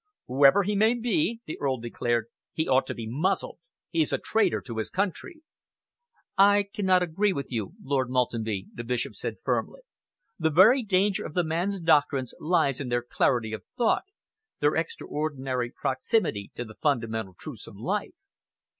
[0.25, 3.59] "Whoever he may be," the Earl declared, "he ought to be muzzled.
[3.91, 5.43] He is a traitor to his country."
[6.35, 9.81] "I cannot agree with you, Lord Maltenby," the Bishop said firmly.
[10.39, 14.05] "The very danger of the man's doctrines lies in their clarity of thought,
[14.59, 18.15] their extraordinary proximity to the fundamental truths of life."